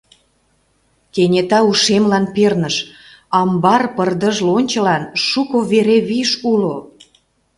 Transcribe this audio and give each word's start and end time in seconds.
Кенета 1.13 1.59
ушемлан 1.69 2.25
перныш: 2.35 2.75
амбар 3.39 3.83
пырдыж 3.95 4.35
лончылан, 4.47 5.03
шуко 5.27 5.57
вере 5.71 5.97
виш 6.09 6.31
уло. 6.51 6.75